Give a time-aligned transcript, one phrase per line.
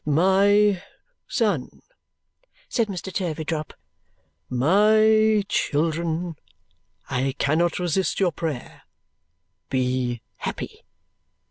[0.03, 0.81] "My
[1.27, 1.83] son!"
[2.67, 3.13] said Mr.
[3.13, 3.71] Turveydrop.
[4.49, 6.37] "My children!
[7.07, 8.81] I cannot resist your prayer.
[9.69, 10.81] Be happy!"